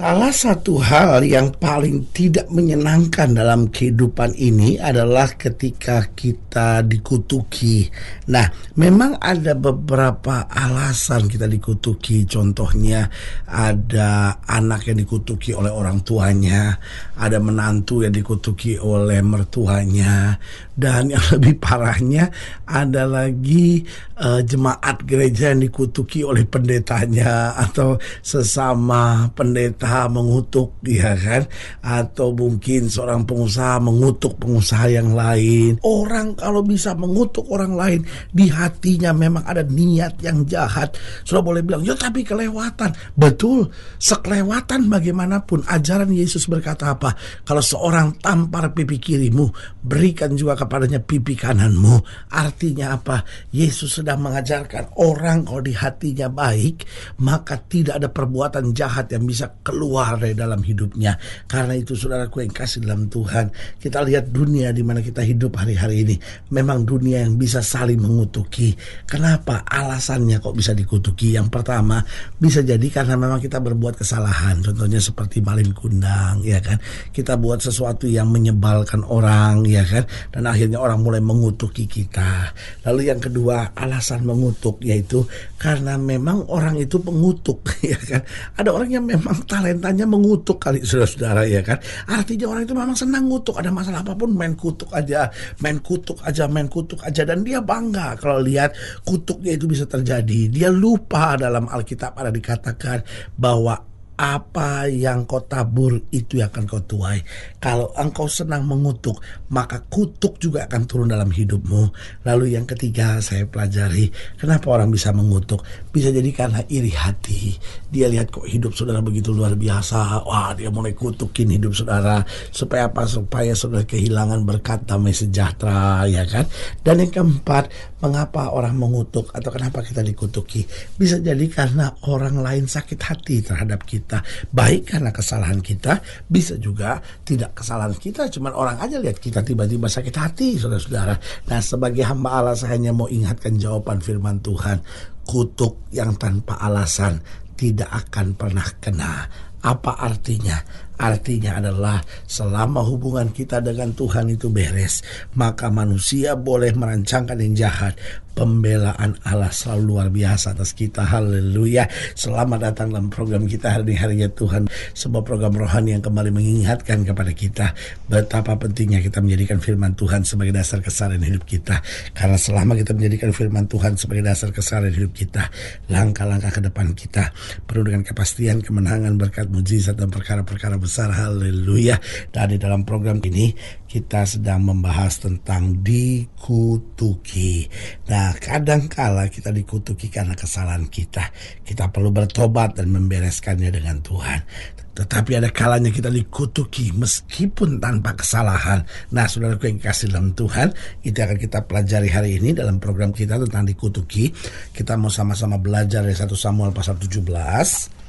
Salah 0.00 0.32
satu 0.32 0.80
hal 0.80 1.20
yang 1.28 1.52
paling 1.60 2.08
tidak 2.16 2.48
menyenangkan 2.48 3.36
dalam 3.36 3.68
kehidupan 3.68 4.32
ini 4.32 4.80
adalah 4.80 5.36
ketika 5.36 6.08
kita 6.16 6.80
dikutuki. 6.80 7.84
Nah, 8.32 8.48
memang 8.80 9.20
ada 9.20 9.52
beberapa 9.52 10.48
alasan 10.48 11.28
kita 11.28 11.44
dikutuki. 11.44 12.24
Contohnya 12.24 13.12
ada 13.44 14.40
anak 14.48 14.88
yang 14.88 15.04
dikutuki 15.04 15.52
oleh 15.52 15.68
orang 15.68 16.00
tuanya, 16.00 16.80
ada 17.20 17.36
menantu 17.36 18.00
yang 18.00 18.16
dikutuki 18.16 18.80
oleh 18.80 19.20
mertuanya, 19.20 20.40
dan 20.80 21.12
yang 21.12 21.20
lebih 21.36 21.60
parahnya 21.60 22.32
ada 22.64 23.04
lagi 23.04 23.84
uh, 24.16 24.40
jemaat 24.40 25.04
gereja 25.04 25.52
yang 25.52 25.60
dikutuki 25.68 26.24
oleh 26.24 26.48
pendetanya 26.48 27.52
atau 27.60 28.00
sesama 28.24 29.28
pendeta 29.36 30.08
mengutuk 30.08 30.80
ya 30.88 31.12
kan? 31.20 31.44
Atau 31.84 32.32
mungkin 32.32 32.88
seorang 32.88 33.28
pengusaha 33.28 33.76
mengutuk 33.76 34.40
pengusaha 34.40 34.88
yang 34.88 35.12
lain. 35.12 35.76
Orang 35.84 36.40
kalau 36.40 36.64
bisa 36.64 36.96
mengutuk 36.96 37.44
orang 37.52 37.76
lain 37.76 38.00
di 38.32 38.48
hatinya 38.48 39.12
memang 39.12 39.44
ada 39.44 39.60
niat 39.60 40.16
yang 40.24 40.48
jahat. 40.48 40.96
Sudah 41.28 41.44
boleh 41.44 41.60
bilang 41.60 41.84
ya 41.84 41.92
tapi 41.92 42.24
kelewatan. 42.24 42.96
Betul 43.12 43.68
sekelewatan 44.00 44.88
bagaimanapun 44.88 45.68
ajaran 45.68 46.08
Yesus 46.08 46.48
berkata 46.48 46.96
apa 46.96 47.09
kalau 47.46 47.62
seorang 47.62 48.18
tampar 48.18 48.74
pipi 48.74 48.98
kirimu 48.98 49.48
berikan 49.80 50.34
juga 50.34 50.58
kepadanya 50.58 51.00
pipi 51.00 51.38
kananmu 51.38 52.00
artinya 52.34 52.98
apa 52.98 53.22
Yesus 53.54 54.00
sedang 54.00 54.22
mengajarkan 54.24 54.98
orang 54.98 55.46
kalau 55.46 55.62
di 55.62 55.74
hatinya 55.74 56.28
baik 56.28 56.84
maka 57.20 57.60
tidak 57.60 58.00
ada 58.00 58.08
perbuatan 58.08 58.72
jahat 58.74 59.12
yang 59.12 59.24
bisa 59.28 59.50
keluar 59.60 60.16
dari 60.16 60.34
dalam 60.34 60.60
hidupnya. 60.64 61.16
Karena 61.46 61.76
itu 61.76 61.94
saudaraku 61.94 62.42
yang 62.44 62.52
kasih 62.52 62.84
dalam 62.84 63.06
Tuhan, 63.06 63.52
kita 63.78 64.00
lihat 64.06 64.32
dunia 64.32 64.72
di 64.72 64.80
mana 64.80 65.04
kita 65.04 65.20
hidup 65.20 65.60
hari-hari 65.60 66.06
ini. 66.06 66.16
Memang 66.52 66.88
dunia 66.88 67.22
yang 67.22 67.36
bisa 67.36 67.60
saling 67.60 68.00
mengutuki. 68.00 68.74
Kenapa? 69.04 69.62
Alasannya 69.66 70.40
kok 70.40 70.56
bisa 70.56 70.72
dikutuki. 70.72 71.36
Yang 71.36 71.48
pertama, 71.52 72.00
bisa 72.36 72.64
jadi 72.64 72.86
karena 72.88 73.14
memang 73.20 73.38
kita 73.38 73.60
berbuat 73.60 74.00
kesalahan. 74.00 74.64
Contohnya 74.64 74.98
seperti 74.98 75.44
malin 75.44 75.72
kundang, 75.76 76.42
ya 76.42 76.58
kan? 76.58 76.80
Kita 77.10 77.40
buat 77.40 77.64
sesuatu 77.64 78.04
yang 78.04 78.28
menyebalkan 78.28 79.02
orang, 79.08 79.64
ya 79.64 79.82
kan? 79.82 80.04
Dan 80.30 80.44
akhirnya 80.46 80.78
orang 80.78 81.00
mulai 81.00 81.24
mengutuki 81.24 81.88
kita. 81.88 82.52
Lalu 82.84 83.10
yang 83.10 83.18
kedua, 83.18 83.72
alasan 83.74 84.28
mengutuk 84.28 84.84
yaitu 84.84 85.24
karena 85.56 85.96
memang 85.96 86.46
orang 86.52 86.76
itu 86.76 87.00
pengutuk, 87.00 87.64
ya 87.92 87.98
kan? 87.98 88.22
Ada 88.60 88.70
orang 88.70 88.90
yang 88.92 89.04
memang 89.08 89.40
talent 89.48 89.70
talentanya 89.70 90.04
mengutuk 90.04 90.58
kali 90.58 90.82
saudara-saudara 90.82 91.46
ya 91.46 91.62
kan. 91.62 91.78
Artinya 92.10 92.50
orang 92.50 92.62
itu 92.66 92.74
memang 92.74 92.98
senang 92.98 93.24
ngutuk. 93.30 93.56
Ada 93.56 93.70
masalah 93.72 94.02
apa 94.04 94.12
pun 94.12 94.34
main 94.34 94.58
kutuk 94.58 94.90
aja, 94.90 95.30
main 95.64 95.78
kutuk 95.78 96.18
aja, 96.26 96.44
main 96.50 96.66
kutuk 96.66 97.00
aja. 97.06 97.22
Dan 97.24 97.46
dia 97.46 97.62
bangga 97.62 98.18
kalau 98.18 98.42
lihat 98.42 98.76
kutuknya 99.06 99.54
itu 99.54 99.70
bisa 99.70 99.86
terjadi. 99.86 100.50
Dia 100.52 100.68
lupa 100.68 101.38
dalam 101.38 101.70
Alkitab 101.70 102.18
ada 102.18 102.28
dikatakan 102.28 103.06
bahwa 103.38 103.89
apa 104.20 104.84
yang 104.92 105.24
kau 105.24 105.40
tabur 105.40 105.96
itu 106.12 106.44
yang 106.44 106.52
akan 106.52 106.68
kau 106.68 106.84
tuai. 106.84 107.24
Kalau 107.56 107.88
engkau 107.96 108.28
senang 108.28 108.68
mengutuk, 108.68 109.16
maka 109.48 109.80
kutuk 109.88 110.36
juga 110.36 110.68
akan 110.68 110.84
turun 110.84 111.08
dalam 111.08 111.32
hidupmu. 111.32 111.88
Lalu 112.28 112.52
yang 112.52 112.68
ketiga 112.68 113.16
saya 113.24 113.48
pelajari, 113.48 114.12
kenapa 114.36 114.76
orang 114.76 114.92
bisa 114.92 115.08
mengutuk? 115.16 115.64
Bisa 115.88 116.12
jadi 116.12 116.28
karena 116.36 116.60
iri 116.68 116.92
hati. 116.92 117.56
Dia 117.88 118.12
lihat 118.12 118.28
kok 118.28 118.44
hidup 118.44 118.76
saudara 118.76 119.00
begitu 119.00 119.32
luar 119.32 119.56
biasa. 119.56 120.28
Wah 120.28 120.52
dia 120.52 120.68
mulai 120.68 120.92
kutukin 120.92 121.56
hidup 121.56 121.72
saudara. 121.72 122.20
Supaya 122.52 122.92
apa? 122.92 123.08
Supaya 123.08 123.56
saudara 123.56 123.88
kehilangan 123.88 124.44
berkat 124.44 124.84
damai 124.84 125.16
sejahtera 125.16 126.04
ya 126.04 126.28
kan. 126.28 126.44
Dan 126.84 127.08
yang 127.08 127.08
keempat, 127.08 127.72
mengapa 128.04 128.52
orang 128.52 128.76
mengutuk 128.76 129.32
atau 129.32 129.48
kenapa 129.48 129.80
kita 129.80 130.04
dikutuki? 130.04 130.68
Bisa 131.00 131.16
jadi 131.16 131.48
karena 131.48 131.88
orang 132.04 132.36
lain 132.44 132.68
sakit 132.68 133.00
hati 133.00 133.40
terhadap 133.40 133.88
kita 133.88 134.09
kita. 134.10 134.18
Baik 134.50 134.90
karena 134.90 135.14
kesalahan 135.14 135.62
kita 135.62 136.02
bisa 136.26 136.58
juga 136.58 136.98
tidak 137.22 137.54
kesalahan 137.54 137.94
kita 137.94 138.26
cuman 138.26 138.50
orang 138.58 138.76
aja 138.82 138.98
lihat 138.98 139.22
kita 139.22 139.46
tiba-tiba 139.46 139.86
sakit 139.86 140.14
hati 140.18 140.58
saudara-saudara. 140.58 141.14
Nah 141.46 141.60
sebagai 141.62 142.02
hamba 142.02 142.42
Allah 142.42 142.58
saya 142.58 142.74
hanya 142.74 142.90
mau 142.90 143.06
ingatkan 143.06 143.54
jawaban 143.54 144.02
firman 144.02 144.42
Tuhan. 144.42 144.82
Kutuk 145.22 145.86
yang 145.94 146.18
tanpa 146.18 146.58
alasan 146.58 147.22
tidak 147.54 147.86
akan 147.86 148.34
pernah 148.34 148.66
kena. 148.82 149.30
Apa 149.62 149.94
artinya 149.94 150.58
Artinya 151.00 151.56
adalah 151.56 152.04
selama 152.28 152.84
hubungan 152.84 153.32
kita 153.32 153.64
dengan 153.64 153.96
Tuhan 153.96 154.36
itu 154.36 154.52
beres, 154.52 155.00
maka 155.32 155.72
manusia 155.72 156.36
boleh 156.36 156.76
merancangkan 156.76 157.40
yang 157.40 157.56
jahat. 157.56 157.96
Pembelaan 158.30 159.20
Allah 159.26 159.52
selalu 159.52 159.82
luar 159.84 160.08
biasa 160.08 160.56
atas 160.56 160.72
kita. 160.72 161.02
Haleluya. 161.02 161.84
Selamat 162.14 162.72
datang 162.72 162.88
dalam 162.94 163.12
program 163.12 163.44
kita 163.44 163.74
hari 163.74 163.92
ini 163.92 163.94
harinya 163.98 164.28
Tuhan. 164.32 164.70
Sebuah 164.96 165.26
program 165.26 165.52
rohani 165.58 165.98
yang 165.98 166.00
kembali 166.00 166.30
mengingatkan 166.32 167.04
kepada 167.04 167.36
kita 167.36 167.74
betapa 168.06 168.56
pentingnya 168.56 169.02
kita 169.02 169.20
menjadikan 169.20 169.58
firman 169.60 169.92
Tuhan 169.98 170.24
sebagai 170.24 170.56
dasar 170.56 170.80
kesalahan 170.80 171.20
hidup 171.20 171.44
kita. 171.44 171.84
Karena 172.16 172.38
selama 172.38 172.78
kita 172.80 172.96
menjadikan 172.96 173.34
firman 173.34 173.66
Tuhan 173.66 173.98
sebagai 173.98 174.24
dasar 174.24 174.54
kesalahan 174.54 174.94
hidup 174.94 175.12
kita, 175.12 175.50
langkah-langkah 175.90 176.54
ke 176.54 176.60
depan 176.64 176.96
kita 176.96 177.34
penuh 177.66 177.92
dengan 177.92 178.06
kepastian, 178.06 178.62
kemenangan, 178.62 179.20
berkat, 179.20 179.52
mujizat 179.52 179.98
dan 179.98 180.08
perkara-perkara 180.08 180.78
besar 180.78 180.89
besar 180.90 181.14
haleluya. 181.14 182.02
Di 182.34 182.58
dalam 182.58 182.82
program 182.82 183.22
ini 183.22 183.54
kita 183.86 184.26
sedang 184.26 184.66
membahas 184.66 185.22
tentang 185.22 185.78
dikutuki. 185.86 187.70
Nah 188.10 188.34
kadangkala 188.34 189.30
kita 189.30 189.54
dikutuki 189.54 190.10
karena 190.10 190.34
kesalahan 190.34 190.90
kita. 190.90 191.30
Kita 191.62 191.94
perlu 191.94 192.10
bertobat 192.10 192.74
dan 192.74 192.90
membereskannya 192.90 193.70
dengan 193.70 194.02
Tuhan. 194.02 194.42
Tetapi 194.90 195.38
ada 195.38 195.54
kalanya 195.54 195.94
kita 195.94 196.10
dikutuki 196.10 196.90
meskipun 196.90 197.78
tanpa 197.78 198.18
kesalahan. 198.18 198.82
Nah, 199.14 199.30
saudaraku 199.30 199.70
yang 199.70 199.78
kasih 199.78 200.10
dalam 200.10 200.34
Tuhan, 200.34 200.74
itu 201.06 201.14
akan 201.14 201.38
kita 201.38 201.64
pelajari 201.64 202.10
hari 202.10 202.36
ini 202.42 202.52
dalam 202.52 202.82
program 202.82 203.14
kita 203.14 203.38
tentang 203.38 203.64
dikutuki. 203.70 204.34
Kita 204.74 204.98
mau 204.98 205.08
sama-sama 205.08 205.56
belajar 205.56 206.02
dari 206.02 206.18
1 206.18 206.34
Samuel 206.34 206.74
pasal 206.74 206.98
17 206.98 207.99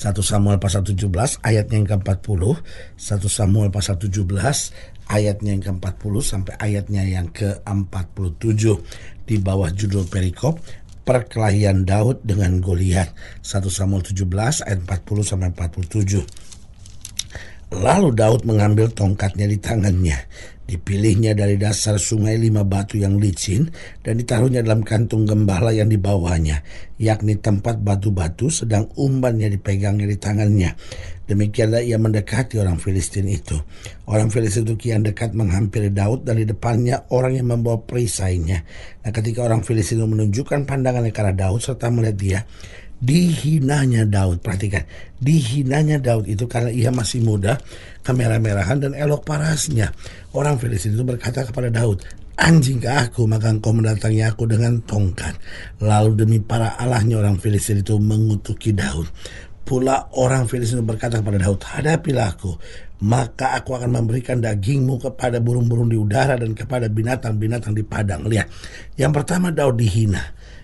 1 0.00 0.16
Samuel 0.24 0.56
pasal 0.56 0.80
17 0.80 1.12
ayatnya 1.44 1.76
yang 1.76 1.88
ke-40, 1.92 2.40
1 2.96 3.20
Samuel 3.28 3.68
pasal 3.68 4.00
17 4.00 4.24
ayatnya 5.12 5.52
yang 5.52 5.60
ke-40 5.60 6.14
sampai 6.24 6.56
ayatnya 6.56 7.04
yang 7.04 7.28
ke-47 7.28 8.80
di 9.28 9.36
bawah 9.36 9.68
judul 9.68 10.08
perikop 10.08 10.56
perkelahian 11.04 11.84
Daud 11.84 12.24
dengan 12.24 12.64
Goliat. 12.64 13.12
1 13.44 13.60
Samuel 13.68 14.00
17 14.00 14.64
ayat 14.64 14.80
40 14.88 15.20
sampai 15.20 15.52
47 15.52 16.49
Lalu 17.70 18.10
Daud 18.18 18.42
mengambil 18.42 18.90
tongkatnya 18.90 19.46
di 19.46 19.54
tangannya. 19.54 20.18
Dipilihnya 20.70 21.34
dari 21.34 21.58
dasar 21.58 21.98
sungai 21.98 22.38
lima 22.38 22.62
batu 22.62 22.94
yang 22.94 23.18
licin 23.18 23.66
dan 24.06 24.22
ditaruhnya 24.22 24.62
dalam 24.62 24.86
kantung 24.86 25.26
gembala 25.26 25.74
yang 25.74 25.90
dibawanya, 25.90 26.62
yakni 26.94 27.34
tempat 27.34 27.82
batu-batu 27.82 28.46
sedang 28.46 28.86
umbannya 28.94 29.50
dipegangnya 29.50 30.06
di 30.06 30.14
tangannya. 30.14 30.70
Demikianlah 31.26 31.82
ia 31.82 31.98
mendekati 31.98 32.58
orang 32.62 32.78
Filistin 32.78 33.26
itu. 33.26 33.58
Orang 34.06 34.30
Filistin 34.30 34.66
itu 34.66 34.74
kian 34.78 35.02
dekat 35.02 35.34
menghampiri 35.34 35.90
Daud 35.90 36.22
dan 36.22 36.38
di 36.38 36.46
depannya 36.46 37.06
orang 37.10 37.38
yang 37.38 37.50
membawa 37.50 37.82
perisainya. 37.82 38.62
Nah 39.02 39.10
ketika 39.10 39.46
orang 39.46 39.66
Filistin 39.66 40.02
itu 40.02 40.06
menunjukkan 40.06 40.70
pandangannya 40.70 41.10
ke 41.10 41.18
arah 41.18 41.34
Daud 41.34 41.62
serta 41.62 41.90
melihat 41.90 42.14
dia, 42.18 42.40
dihinanya 43.00 44.04
Daud. 44.06 44.44
Perhatikan, 44.44 44.84
dihinanya 45.18 45.98
Daud 45.98 46.28
itu 46.28 46.44
karena 46.46 46.70
ia 46.70 46.92
masih 46.92 47.24
muda, 47.24 47.58
kemerah-merahan 48.04 48.80
dan 48.80 48.92
elok 48.92 49.24
parasnya. 49.26 49.90
Orang 50.36 50.60
Filistin 50.60 50.94
itu 50.94 51.04
berkata 51.04 51.42
kepada 51.42 51.72
Daud, 51.72 52.04
anjing 52.36 52.80
ke 52.80 52.88
aku, 52.88 53.24
maka 53.24 53.50
engkau 53.50 53.72
mendatangi 53.72 54.22
aku 54.24 54.46
dengan 54.48 54.80
tongkat. 54.84 55.36
Lalu 55.80 56.16
demi 56.16 56.38
para 56.38 56.76
allahnya 56.76 57.20
orang 57.20 57.40
Filistin 57.40 57.80
itu 57.80 57.96
mengutuki 57.96 58.76
Daud. 58.76 59.08
Pula 59.64 60.10
orang 60.18 60.48
Filistin 60.48 60.84
berkata 60.84 61.20
kepada 61.20 61.40
Daud, 61.40 61.60
hadapilah 61.62 62.36
aku, 62.36 62.52
maka 63.00 63.56
aku 63.56 63.80
akan 63.80 64.02
memberikan 64.02 64.42
dagingmu 64.42 65.00
kepada 65.00 65.40
burung-burung 65.40 65.88
di 65.88 65.96
udara 65.96 66.36
dan 66.36 66.52
kepada 66.52 66.90
binatang-binatang 66.90 67.72
di 67.72 67.80
padang. 67.80 68.28
Lihat, 68.28 68.48
yang 69.00 69.14
pertama 69.14 69.48
Daud 69.48 69.80
dihina. 69.80 70.20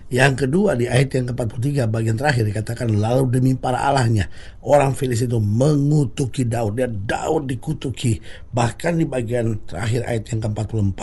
Yang 0.07 0.47
kedua 0.47 0.79
di 0.79 0.87
ayat 0.87 1.19
yang 1.19 1.35
ke-43 1.35 1.91
bagian 1.91 2.15
terakhir 2.15 2.47
dikatakan 2.47 2.95
lalu 2.95 3.27
demi 3.27 3.51
para 3.59 3.83
allahnya 3.83 4.31
orang 4.63 4.95
Filistin 4.95 5.27
itu 5.27 5.39
mengutuki 5.43 6.47
Daud. 6.47 6.79
Dan 6.79 7.03
Daud 7.03 7.51
dikutuki. 7.51 8.23
Bahkan 8.55 9.03
di 9.03 9.05
bagian 9.05 9.59
terakhir 9.67 10.07
ayat 10.07 10.23
yang 10.31 10.39
ke-44 10.47 11.01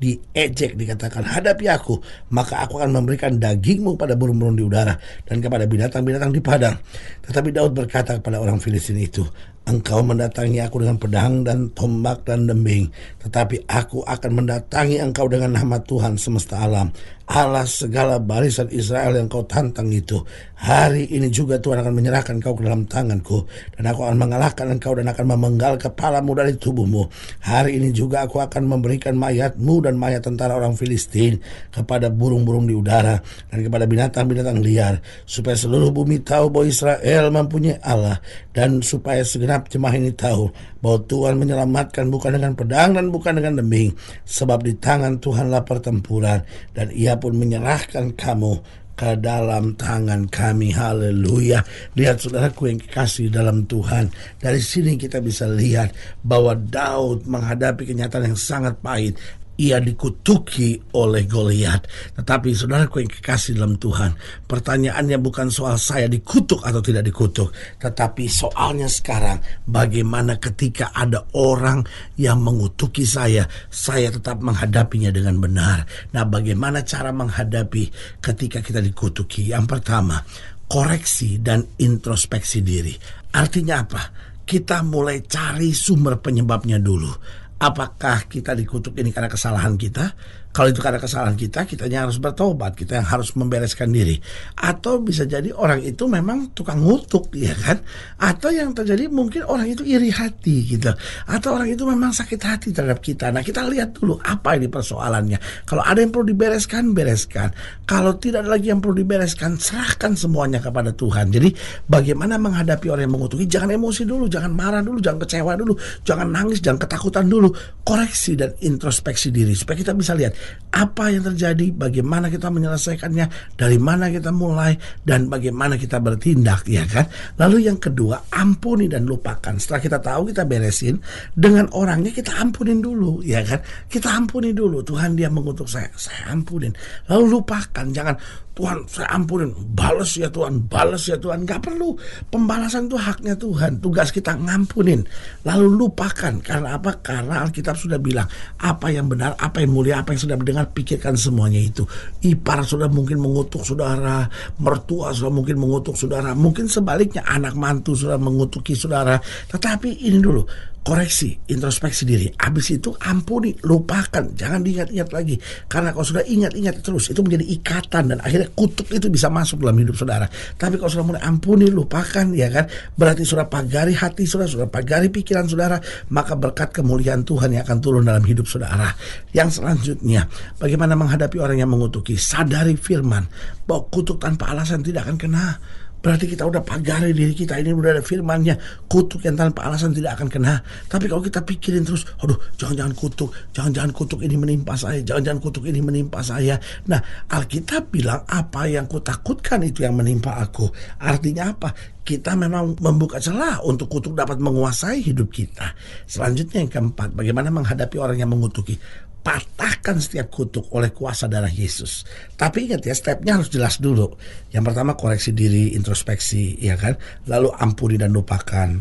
diejek 0.00 0.80
dikatakan 0.80 1.20
hadapi 1.28 1.68
aku 1.68 2.00
maka 2.32 2.64
aku 2.64 2.80
akan 2.80 2.88
memberikan 3.04 3.36
dagingmu 3.36 4.00
pada 4.00 4.16
burung-burung 4.16 4.56
di 4.56 4.64
udara 4.64 4.96
dan 5.28 5.44
kepada 5.44 5.70
binatang-binatang 5.70 6.34
di 6.34 6.42
padang. 6.42 6.74
Tetapi 7.22 7.54
Daud 7.54 7.70
berkata 7.70 8.18
kepada 8.18 8.42
orang 8.42 8.58
Filistin 8.58 8.98
itu 8.98 9.22
Engkau 9.70 10.00
mendatangi 10.02 10.58
aku 10.64 10.82
dengan 10.82 10.96
pedang 10.98 11.44
dan 11.44 11.68
tombak 11.76 12.24
dan 12.24 12.48
dembing, 12.48 12.88
tetapi 13.22 13.68
aku 13.68 14.00
akan 14.02 14.42
mendatangi 14.42 14.98
engkau 14.98 15.28
dengan 15.28 15.54
nama 15.60 15.76
Tuhan 15.78 16.16
semesta 16.16 16.64
alam, 16.64 16.90
Allah 17.30 17.62
segala 17.62 18.18
barisan 18.18 18.66
Israel 18.74 19.14
yang 19.14 19.30
kau 19.30 19.46
tantang 19.46 19.86
itu. 19.94 20.18
Hari 20.60 21.14
ini 21.14 21.30
juga 21.30 21.62
Tuhan 21.62 21.78
akan 21.78 21.94
menyerahkan 21.94 22.42
kau 22.42 22.58
ke 22.58 22.66
dalam 22.66 22.90
tanganku, 22.90 23.46
dan 23.78 23.86
aku 23.86 24.02
akan 24.02 24.18
mengalahkan 24.18 24.66
engkau 24.74 24.98
dan 24.98 25.06
akan 25.08 25.38
memenggal 25.38 25.78
kepalamu 25.78 26.34
dari 26.34 26.58
tubuhmu. 26.58 27.06
Hari 27.46 27.78
ini 27.78 27.94
juga 27.94 28.26
aku 28.26 28.42
akan 28.42 28.66
memberikan 28.66 29.14
mayatmu 29.14 29.78
dan 29.78 29.94
mayat 29.94 30.26
tentara 30.26 30.58
orang 30.58 30.74
Filistin 30.74 31.38
kepada 31.70 32.10
burung-burung 32.10 32.66
di 32.66 32.74
udara 32.74 33.22
dan 33.48 33.62
kepada 33.62 33.86
binatang-binatang 33.86 34.58
liar, 34.58 34.98
supaya 35.22 35.54
seluruh 35.54 35.94
bumi 35.94 36.26
tahu 36.26 36.50
bahwa 36.50 36.66
Israel 36.66 37.30
mempunyai 37.30 37.78
Allah, 37.86 38.18
dan 38.50 38.82
supaya 38.82 39.22
segenap 39.22 39.70
jemaah 39.70 39.94
ini 39.94 40.10
tahu 40.12 40.50
bahwa 40.82 40.98
Tuhan 41.06 41.38
menyelamatkan 41.38 42.10
bukan 42.10 42.36
dengan 42.36 42.52
pedang 42.58 42.98
dan 42.98 43.08
bukan 43.14 43.38
dengan 43.38 43.62
dembing, 43.62 43.94
sebab 44.26 44.66
di 44.66 44.74
tangan 44.76 45.22
Tuhanlah 45.22 45.62
pertempuran. 45.62 46.42
Dan 46.72 46.92
Ia 46.92 47.19
pun 47.20 47.36
menyerahkan 47.36 48.16
kamu 48.16 48.58
ke 49.00 49.16
dalam 49.16 49.72
tangan 49.80 50.28
kami. 50.28 50.76
Haleluya. 50.76 51.64
Lihat 51.96 52.20
saudaraku 52.20 52.68
yang 52.68 52.80
kekasih 52.84 53.32
dalam 53.32 53.64
Tuhan. 53.64 54.12
Dari 54.36 54.60
sini 54.60 55.00
kita 55.00 55.24
bisa 55.24 55.48
lihat 55.48 55.96
bahwa 56.20 56.52
Daud 56.52 57.24
menghadapi 57.24 57.88
kenyataan 57.88 58.28
yang 58.28 58.36
sangat 58.36 58.76
pahit 58.84 59.16
ia 59.60 59.76
dikutuki 59.76 60.80
oleh 60.96 61.28
Goliat. 61.28 61.84
Tetapi 62.16 62.56
saudaraku 62.56 63.04
yang 63.04 63.12
kekasih 63.12 63.60
dalam 63.60 63.76
Tuhan, 63.76 64.16
pertanyaannya 64.48 65.20
bukan 65.20 65.52
soal 65.52 65.76
saya 65.76 66.08
dikutuk 66.08 66.64
atau 66.64 66.80
tidak 66.80 67.04
dikutuk, 67.04 67.52
tetapi 67.76 68.24
soalnya 68.24 68.88
sekarang 68.88 69.44
bagaimana 69.68 70.40
ketika 70.40 70.96
ada 70.96 71.28
orang 71.36 71.84
yang 72.16 72.40
mengutuki 72.40 73.04
saya, 73.04 73.44
saya 73.68 74.08
tetap 74.08 74.40
menghadapinya 74.40 75.12
dengan 75.12 75.36
benar. 75.36 75.84
Nah, 76.16 76.24
bagaimana 76.24 76.80
cara 76.80 77.12
menghadapi 77.12 78.16
ketika 78.24 78.64
kita 78.64 78.80
dikutuki? 78.80 79.52
Yang 79.52 79.76
pertama, 79.76 80.24
koreksi 80.64 81.36
dan 81.36 81.68
introspeksi 81.76 82.64
diri. 82.64 82.96
Artinya 83.36 83.84
apa? 83.84 84.02
Kita 84.50 84.82
mulai 84.82 85.22
cari 85.30 85.70
sumber 85.70 86.18
penyebabnya 86.18 86.82
dulu 86.82 87.39
apakah 87.60 88.24
kita 88.24 88.56
dikutuk 88.56 88.96
ini 88.96 89.12
karena 89.12 89.28
kesalahan 89.28 89.76
kita 89.76 90.16
kalau 90.50 90.74
itu 90.74 90.82
karena 90.82 90.98
kesalahan 90.98 91.38
kita, 91.38 91.62
kita 91.62 91.86
yang 91.86 92.10
harus 92.10 92.18
bertobat, 92.18 92.74
kita 92.74 92.98
yang 92.98 93.06
harus 93.06 93.38
membereskan 93.38 93.86
diri. 93.94 94.18
Atau 94.58 94.98
bisa 94.98 95.22
jadi 95.22 95.54
orang 95.54 95.78
itu 95.86 96.10
memang 96.10 96.50
tukang 96.58 96.82
ngutuk, 96.82 97.30
ya 97.38 97.54
kan? 97.54 97.78
Atau 98.18 98.50
yang 98.50 98.74
terjadi 98.74 99.06
mungkin 99.06 99.46
orang 99.46 99.70
itu 99.70 99.86
iri 99.86 100.10
hati 100.10 100.74
gitu. 100.74 100.90
Atau 101.30 101.54
orang 101.54 101.70
itu 101.70 101.86
memang 101.86 102.10
sakit 102.10 102.40
hati 102.42 102.74
terhadap 102.74 102.98
kita. 102.98 103.30
Nah 103.30 103.46
kita 103.46 103.62
lihat 103.70 103.94
dulu 103.94 104.18
apa 104.18 104.58
ini 104.58 104.66
persoalannya. 104.66 105.38
Kalau 105.70 105.86
ada 105.86 106.02
yang 106.02 106.10
perlu 106.10 106.34
dibereskan, 106.34 106.98
bereskan. 106.98 107.54
Kalau 107.86 108.18
tidak 108.18 108.42
ada 108.42 108.58
lagi 108.58 108.74
yang 108.74 108.82
perlu 108.82 109.06
dibereskan, 109.06 109.54
serahkan 109.54 110.18
semuanya 110.18 110.58
kepada 110.58 110.90
Tuhan. 110.90 111.30
Jadi 111.30 111.54
bagaimana 111.86 112.42
menghadapi 112.42 112.90
orang 112.90 113.06
yang 113.06 113.14
mengutuki, 113.14 113.46
jangan 113.46 113.70
emosi 113.70 114.02
dulu, 114.02 114.26
jangan 114.26 114.50
marah 114.50 114.82
dulu, 114.82 114.98
jangan 114.98 115.22
kecewa 115.22 115.54
dulu, 115.54 115.78
jangan 116.02 116.26
nangis, 116.26 116.58
jangan 116.58 116.82
ketakutan 116.82 117.30
dulu. 117.30 117.54
Koreksi 117.86 118.34
dan 118.34 118.50
introspeksi 118.58 119.30
diri 119.30 119.54
supaya 119.54 119.78
kita 119.78 119.94
bisa 119.94 120.18
lihat 120.18 120.39
apa 120.70 121.10
yang 121.10 121.26
terjadi, 121.26 121.74
bagaimana 121.74 122.30
kita 122.30 122.46
menyelesaikannya, 122.46 123.58
dari 123.58 123.78
mana 123.82 124.06
kita 124.06 124.30
mulai, 124.30 124.78
dan 125.02 125.26
bagaimana 125.26 125.74
kita 125.74 125.98
bertindak, 125.98 126.62
ya 126.70 126.86
kan? 126.86 127.10
Lalu 127.42 127.66
yang 127.66 127.82
kedua, 127.82 128.30
ampuni 128.30 128.86
dan 128.86 129.02
lupakan. 129.02 129.58
Setelah 129.58 129.82
kita 129.82 129.98
tahu, 129.98 130.30
kita 130.30 130.46
beresin, 130.46 131.02
dengan 131.34 131.66
orangnya 131.74 132.14
kita 132.14 132.38
ampunin 132.38 132.78
dulu, 132.78 133.18
ya 133.26 133.42
kan? 133.42 133.58
Kita 133.90 134.14
ampuni 134.14 134.54
dulu, 134.54 134.78
Tuhan 134.86 135.18
dia 135.18 135.26
mengutuk 135.26 135.66
saya, 135.66 135.90
saya 135.98 136.30
ampunin. 136.30 136.70
Lalu 137.10 137.42
lupakan, 137.42 137.90
jangan 137.90 138.14
Tuhan 138.50 138.84
saya 138.90 139.08
ampunin. 139.14 139.54
Balas 139.72 140.18
ya 140.18 140.28
Tuhan 140.28 140.66
balas 140.66 141.06
ya 141.06 141.16
Tuhan. 141.16 141.46
Nggak 141.46 141.70
perlu. 141.70 141.94
Pembalasan 142.28 142.90
itu 142.90 142.98
haknya 142.98 143.34
Tuhan. 143.38 143.78
Tugas 143.78 144.10
kita 144.10 144.36
ngampunin. 144.36 145.06
Lalu 145.46 145.66
lupakan. 145.86 146.42
Karena 146.42 146.76
apa? 146.76 146.98
Karena 147.00 147.40
Alkitab 147.46 147.78
sudah 147.78 147.96
bilang 147.96 148.26
apa 148.60 148.90
yang 148.90 149.06
benar 149.06 149.38
apa 149.38 149.62
yang 149.62 149.72
mulia 149.72 150.02
apa 150.02 150.12
yang 150.12 150.22
sudah 150.26 150.36
mendengar 150.36 150.68
pikirkan 150.74 151.14
semuanya 151.14 151.62
itu. 151.62 151.86
Ipar 152.26 152.66
sudah 152.66 152.90
mungkin 152.90 153.22
mengutuk 153.22 153.62
saudara. 153.62 154.26
Mertua 154.58 155.14
sudah 155.14 155.32
mungkin 155.32 155.56
mengutuk 155.58 155.94
saudara. 155.94 156.34
Mungkin 156.34 156.66
sebaliknya 156.66 157.22
anak 157.26 157.54
mantu 157.54 157.94
sudah 157.94 158.18
mengutuki 158.18 158.74
saudara. 158.74 159.16
Tetapi 159.50 160.06
ini 160.06 160.18
dulu 160.18 160.42
koreksi, 160.80 161.36
introspeksi 161.52 162.08
diri. 162.08 162.26
Habis 162.40 162.80
itu 162.80 162.90
ampuni, 163.04 163.52
lupakan, 163.64 164.32
jangan 164.32 164.64
diingat-ingat 164.64 165.08
lagi. 165.12 165.36
Karena 165.68 165.92
kalau 165.92 166.06
sudah 166.06 166.24
ingat-ingat 166.24 166.80
terus, 166.80 167.12
itu 167.12 167.20
menjadi 167.20 167.44
ikatan 167.44 168.16
dan 168.16 168.18
akhirnya 168.24 168.48
kutuk 168.56 168.88
itu 168.88 169.12
bisa 169.12 169.28
masuk 169.28 169.60
dalam 169.60 169.76
hidup 169.76 169.94
saudara. 169.96 170.24
Tapi 170.56 170.80
kalau 170.80 170.90
sudah 170.90 171.06
mulai 171.06 171.22
ampuni, 171.22 171.68
lupakan, 171.68 172.32
ya 172.32 172.48
kan, 172.48 172.64
berarti 172.96 173.28
sudah 173.28 173.46
pagari 173.46 173.92
hati 173.92 174.24
saudara, 174.24 174.48
sudah 174.48 174.68
pagari 174.72 175.12
pikiran 175.12 175.44
saudara, 175.44 175.76
maka 176.08 176.32
berkat 176.34 176.72
kemuliaan 176.72 177.28
Tuhan 177.28 177.52
yang 177.52 177.62
akan 177.68 177.78
turun 177.84 178.02
dalam 178.08 178.24
hidup 178.24 178.48
saudara. 178.48 178.88
Yang 179.36 179.60
selanjutnya, 179.60 180.26
bagaimana 180.56 180.96
menghadapi 180.96 181.36
orang 181.36 181.60
yang 181.60 181.68
mengutuki? 181.68 182.16
Sadari 182.16 182.74
firman 182.80 183.28
bahwa 183.68 183.86
kutuk 183.92 184.16
tanpa 184.16 184.50
alasan 184.50 184.80
tidak 184.80 185.06
akan 185.06 185.16
kena 185.20 185.60
Berarti 186.00 186.24
kita 186.32 186.48
udah 186.48 186.64
pagari 186.64 187.12
diri 187.12 187.36
kita 187.36 187.60
ini 187.60 187.76
udah 187.76 188.00
ada 188.00 188.02
firmannya 188.04 188.56
kutuk 188.88 189.24
yang 189.24 189.36
tanpa 189.36 189.68
alasan 189.68 189.92
tidak 189.92 190.16
akan 190.16 190.28
kena. 190.32 190.64
Tapi 190.88 191.06
kalau 191.06 191.20
kita 191.20 191.44
pikirin 191.44 191.84
terus, 191.84 192.08
aduh 192.24 192.36
jangan-jangan 192.56 192.96
kutuk, 192.96 193.30
jangan-jangan 193.52 193.92
kutuk 193.92 194.20
ini 194.24 194.36
menimpa 194.40 194.74
saya, 194.80 195.04
jangan-jangan 195.04 195.40
kutuk 195.44 195.64
ini 195.68 195.80
menimpa 195.84 196.24
saya. 196.24 196.56
Nah 196.88 197.00
Alkitab 197.28 197.92
bilang 197.92 198.24
apa 198.24 198.64
yang 198.64 198.88
kutakutkan 198.88 199.60
itu 199.64 199.84
yang 199.84 199.94
menimpa 199.96 200.40
aku. 200.40 200.72
Artinya 201.00 201.52
apa? 201.52 201.72
Kita 202.00 202.32
memang 202.34 202.80
membuka 202.80 203.20
celah 203.20 203.60
untuk 203.62 203.92
kutuk 203.92 204.16
dapat 204.16 204.40
menguasai 204.40 205.04
hidup 205.04 205.30
kita. 205.30 205.76
Selanjutnya 206.08 206.64
yang 206.64 206.72
keempat, 206.72 207.12
bagaimana 207.12 207.52
menghadapi 207.52 208.00
orang 208.00 208.18
yang 208.18 208.32
mengutuki 208.32 208.74
patahkan 209.20 210.00
setiap 210.00 210.32
kutuk 210.32 210.68
oleh 210.72 210.90
kuasa 210.90 211.28
darah 211.28 211.52
Yesus. 211.52 212.08
Tapi 212.34 212.70
ingat 212.70 212.84
ya, 212.84 212.94
stepnya 212.96 213.36
harus 213.36 213.52
jelas 213.52 213.76
dulu. 213.78 214.16
Yang 214.50 214.64
pertama 214.72 214.96
koreksi 214.96 215.36
diri, 215.36 215.76
introspeksi, 215.76 216.56
ya 216.60 216.76
kan? 216.80 216.96
Lalu 217.28 217.52
ampuni 217.56 218.00
dan 218.00 218.16
lupakan. 218.16 218.80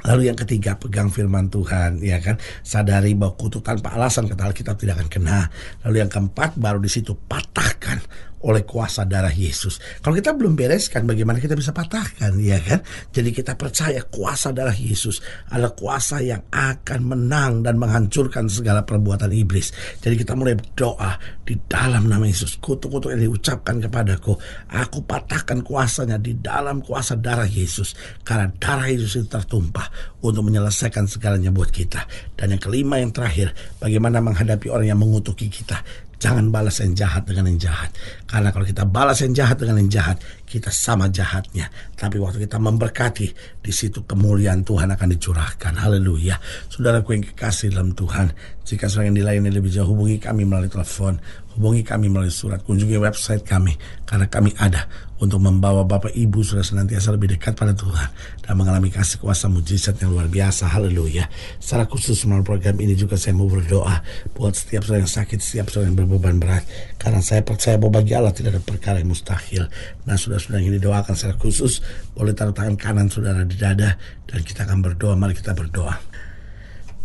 Lalu 0.00 0.32
yang 0.32 0.38
ketiga 0.40 0.80
pegang 0.80 1.12
firman 1.12 1.52
Tuhan, 1.52 2.00
ya 2.00 2.16
kan? 2.24 2.40
Sadari 2.64 3.12
bahwa 3.12 3.36
kutuk 3.36 3.60
tanpa 3.60 3.92
alasan 3.92 4.32
kata 4.32 4.48
Alkitab 4.48 4.80
tidak 4.80 4.96
akan 4.96 5.08
kena. 5.12 5.40
Lalu 5.84 5.96
yang 6.00 6.08
keempat 6.08 6.56
baru 6.56 6.80
di 6.80 6.88
situ 6.88 7.12
patahkan 7.12 8.00
oleh 8.40 8.64
kuasa 8.64 9.04
darah 9.04 9.32
Yesus. 9.32 9.76
Kalau 10.00 10.16
kita 10.16 10.32
belum 10.32 10.56
bereskan 10.56 11.04
bagaimana 11.04 11.36
kita 11.36 11.52
bisa 11.52 11.76
patahkan 11.76 12.32
ya 12.40 12.56
kan? 12.60 12.80
Jadi 13.12 13.36
kita 13.36 13.52
percaya 13.56 14.00
kuasa 14.08 14.52
darah 14.56 14.72
Yesus 14.72 15.20
adalah 15.52 15.76
kuasa 15.76 16.24
yang 16.24 16.40
akan 16.48 17.00
menang 17.04 17.60
dan 17.60 17.76
menghancurkan 17.76 18.48
segala 18.48 18.80
perbuatan 18.84 19.28
iblis. 19.36 19.72
Jadi 20.00 20.24
kita 20.24 20.32
mulai 20.32 20.56
berdoa 20.56 21.20
di 21.44 21.52
dalam 21.68 22.08
nama 22.08 22.24
Yesus. 22.24 22.56
Kutuk-kutuk 22.56 23.12
yang 23.12 23.28
diucapkan 23.28 23.76
kepadaku, 23.76 24.32
aku 24.72 25.04
patahkan 25.04 25.60
kuasanya 25.60 26.16
di 26.16 26.40
dalam 26.40 26.80
kuasa 26.80 27.20
darah 27.20 27.48
Yesus. 27.48 27.92
Karena 28.24 28.48
darah 28.56 28.88
Yesus 28.88 29.20
itu 29.20 29.28
tertumpah 29.28 30.16
untuk 30.24 30.48
menyelesaikan 30.48 31.04
segalanya 31.04 31.52
buat 31.52 31.68
kita. 31.68 32.08
Dan 32.40 32.56
yang 32.56 32.62
kelima 32.62 32.96
yang 32.96 33.12
terakhir, 33.12 33.52
bagaimana 33.76 34.24
menghadapi 34.24 34.72
orang 34.72 34.88
yang 34.88 35.00
mengutuki 35.00 35.52
kita. 35.52 36.08
Jangan 36.20 36.52
balas 36.52 36.84
yang 36.84 36.92
jahat 36.92 37.24
dengan 37.24 37.48
yang 37.48 37.72
jahat. 37.72 37.96
Karena 38.28 38.52
kalau 38.52 38.68
kita 38.68 38.84
balas 38.84 39.24
yang 39.24 39.32
jahat 39.32 39.56
dengan 39.56 39.80
yang 39.80 39.88
jahat, 39.88 40.20
kita 40.44 40.68
sama 40.68 41.08
jahatnya. 41.08 41.72
Tapi 41.96 42.20
waktu 42.20 42.44
kita 42.44 42.60
memberkati, 42.60 43.26
di 43.64 43.72
situ 43.72 44.04
kemuliaan 44.04 44.60
Tuhan 44.60 44.92
akan 44.92 45.08
dicurahkan. 45.16 45.80
Haleluya. 45.80 46.36
Saudaraku 46.68 47.16
yang 47.16 47.24
kekasih 47.24 47.72
dalam 47.72 47.96
Tuhan, 47.96 48.36
jika 48.68 48.92
saudara 48.92 49.08
yang 49.08 49.16
dilayani 49.16 49.48
lebih 49.48 49.72
jauh, 49.72 49.96
hubungi 49.96 50.20
kami 50.20 50.44
melalui 50.44 50.68
telepon, 50.68 51.16
hubungi 51.60 51.84
kami 51.84 52.08
melalui 52.08 52.32
surat, 52.32 52.64
kunjungi 52.64 52.96
website 52.96 53.44
kami. 53.44 53.76
Karena 54.08 54.24
kami 54.32 54.56
ada 54.56 54.88
untuk 55.20 55.44
membawa 55.44 55.84
Bapak 55.84 56.16
Ibu 56.16 56.40
sudah 56.40 56.64
senantiasa 56.64 57.12
lebih 57.12 57.36
dekat 57.36 57.52
pada 57.52 57.76
Tuhan 57.76 58.08
dan 58.40 58.56
mengalami 58.56 58.88
kasih 58.88 59.20
kuasa 59.20 59.52
mujizat 59.52 60.00
yang 60.00 60.16
luar 60.16 60.32
biasa. 60.32 60.72
Haleluya. 60.72 61.28
Secara 61.60 61.84
khusus 61.84 62.24
melalui 62.24 62.48
program 62.48 62.80
ini 62.80 62.96
juga 62.96 63.20
saya 63.20 63.36
mau 63.36 63.44
berdoa 63.44 64.00
buat 64.32 64.56
setiap 64.56 64.88
saudara 64.88 65.04
yang 65.04 65.12
sakit, 65.12 65.36
setiap 65.36 65.68
saudara 65.68 65.92
yang 65.92 66.00
berbeban 66.00 66.40
berat. 66.40 66.64
Karena 66.96 67.20
saya 67.20 67.44
percaya 67.44 67.76
bahwa 67.76 68.00
bagi 68.00 68.16
Allah 68.16 68.32
tidak 68.32 68.56
ada 68.56 68.62
perkara 68.64 68.96
yang 69.04 69.12
mustahil. 69.12 69.68
Nah, 70.08 70.16
sudah-sudah 70.16 70.64
yang 70.64 70.72
didoakan 70.80 71.12
secara 71.12 71.36
khusus 71.36 71.84
boleh 72.16 72.32
taruh 72.32 72.56
tangan 72.56 72.80
kanan 72.80 73.12
saudara 73.12 73.44
di 73.44 73.60
dada 73.60 74.00
dan 74.24 74.40
kita 74.40 74.64
akan 74.64 74.80
berdoa. 74.80 75.12
Mari 75.12 75.36
kita 75.36 75.52
berdoa. 75.52 75.92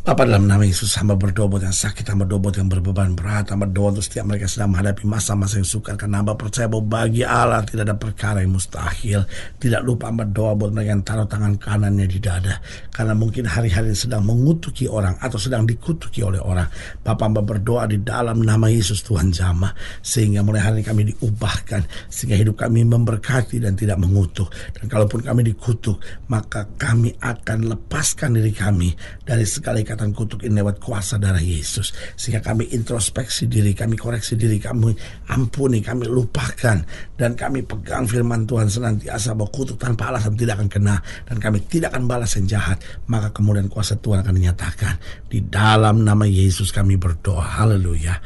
Bapa 0.06 0.22
dalam 0.22 0.46
nama 0.46 0.62
Yesus 0.62 1.02
hamba 1.02 1.18
berdoa 1.18 1.50
buat 1.50 1.66
yang 1.66 1.74
sakit, 1.74 2.06
hamba 2.14 2.30
berdoa 2.30 2.46
buat 2.46 2.56
yang 2.62 2.70
berbeban 2.70 3.18
berat, 3.18 3.50
hamba 3.50 3.66
berdoa 3.66 3.98
untuk 3.98 4.06
setiap 4.06 4.30
mereka 4.30 4.46
sedang 4.46 4.70
menghadapi 4.70 5.02
masa-masa 5.02 5.58
yang 5.58 5.66
sukar 5.66 5.98
karena 5.98 6.22
hamba 6.22 6.38
percaya 6.38 6.70
bahwa 6.70 7.10
bagi 7.10 7.26
Allah 7.26 7.66
tidak 7.66 7.90
ada 7.90 7.98
perkara 7.98 8.46
yang 8.46 8.54
mustahil. 8.54 9.26
Tidak 9.58 9.82
lupa 9.82 10.14
hamba 10.14 10.30
berdoa 10.30 10.62
buat 10.62 10.78
mereka 10.78 10.94
yang 10.94 11.02
taruh 11.02 11.26
tangan 11.26 11.58
kanannya 11.58 12.06
di 12.06 12.22
dada 12.22 12.62
karena 12.94 13.18
mungkin 13.18 13.50
hari-hari 13.50 13.98
sedang 13.98 14.22
mengutuki 14.30 14.86
orang 14.86 15.18
atau 15.18 15.42
sedang 15.42 15.66
dikutuki 15.66 16.22
oleh 16.22 16.38
orang. 16.38 16.70
Bapak 17.02 17.26
hamba 17.26 17.42
berdoa 17.42 17.90
di 17.90 17.98
dalam 17.98 18.46
nama 18.46 18.70
Yesus 18.70 19.02
Tuhan 19.02 19.34
jamah 19.34 19.74
sehingga 20.06 20.46
mulai 20.46 20.62
hari 20.62 20.86
kami 20.86 21.18
diubahkan 21.18 21.82
sehingga 22.14 22.38
hidup 22.38 22.62
kami 22.62 22.86
memberkati 22.86 23.58
dan 23.58 23.74
tidak 23.74 23.98
mengutuk. 23.98 24.54
Dan 24.70 24.86
kalaupun 24.86 25.26
kami 25.26 25.50
dikutuk, 25.50 25.98
maka 26.30 26.70
kami 26.78 27.10
akan 27.26 27.74
lepaskan 27.74 28.38
diri 28.38 28.54
kami 28.54 28.94
dari 29.26 29.50
segala 29.50 29.82
ikatan 29.96 30.12
kutuk 30.12 30.44
ini 30.44 30.60
lewat 30.60 30.84
kuasa 30.84 31.16
darah 31.16 31.40
Yesus. 31.40 31.96
Sehingga 32.20 32.44
kami 32.44 32.68
introspeksi 32.76 33.48
diri, 33.48 33.72
kami 33.72 33.96
koreksi 33.96 34.36
diri, 34.36 34.60
kami 34.60 34.92
ampuni, 35.32 35.80
kami 35.80 36.12
lupakan. 36.12 36.84
Dan 37.16 37.40
kami 37.40 37.64
pegang 37.64 38.04
firman 38.04 38.44
Tuhan 38.44 38.68
senantiasa 38.68 39.32
bahwa 39.32 39.48
kutuk 39.56 39.80
tanpa 39.80 40.12
alasan 40.12 40.36
tidak 40.36 40.60
akan 40.60 40.68
kena. 40.68 41.00
Dan 41.24 41.40
kami 41.40 41.64
tidak 41.64 41.96
akan 41.96 42.12
balas 42.12 42.36
yang 42.36 42.60
jahat. 42.60 42.84
Maka 43.08 43.32
kemudian 43.32 43.72
kuasa 43.72 43.96
Tuhan 43.96 44.20
akan 44.20 44.36
dinyatakan. 44.36 45.00
Di 45.32 45.40
dalam 45.48 46.04
nama 46.04 46.28
Yesus 46.28 46.76
kami 46.76 47.00
berdoa. 47.00 47.64
Haleluya. 47.64 48.20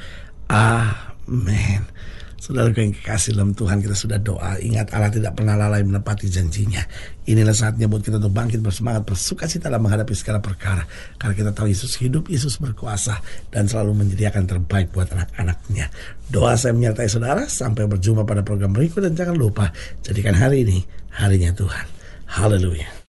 Amin. 0.49 1.85
Saudara 2.39 2.71
yang 2.71 2.95
kekasih 2.95 3.35
dalam 3.35 3.51
Tuhan 3.51 3.83
kita 3.83 3.91
sudah 3.91 4.15
doa. 4.15 4.55
Ingat 4.63 4.95
Allah 4.95 5.11
tidak 5.11 5.35
pernah 5.35 5.59
lalai 5.59 5.83
menepati 5.83 6.31
janjinya. 6.31 6.79
Inilah 7.27 7.51
saatnya 7.53 7.91
buat 7.91 8.01
kita 8.01 8.17
untuk 8.17 8.33
bangkit 8.33 8.63
bersemangat 8.63 9.05
Bersuka 9.05 9.45
cita 9.45 9.67
dalam 9.67 9.85
menghadapi 9.85 10.15
segala 10.17 10.39
perkara. 10.41 10.81
Karena 11.19 11.35
kita 11.35 11.51
tahu 11.53 11.67
Yesus 11.67 11.99
hidup, 12.01 12.25
Yesus 12.31 12.57
berkuasa 12.57 13.21
Dan 13.53 13.69
selalu 13.69 13.93
menyediakan 14.01 14.49
terbaik 14.49 14.89
buat 14.95 15.11
anak-anaknya. 15.13 15.93
Doa 16.25 16.57
saya 16.57 16.73
menyertai 16.73 17.05
saudara 17.05 17.45
Sampai 17.45 17.85
berjumpa 17.85 18.25
pada 18.25 18.41
program 18.41 18.73
berikut 18.73 19.05
Dan 19.05 19.13
jangan 19.13 19.37
lupa 19.37 19.69
Jadikan 20.01 20.33
hari 20.33 20.65
ini 20.65 20.81
harinya 21.13 21.53
Tuhan. 21.53 21.85
Haleluya 22.29 22.89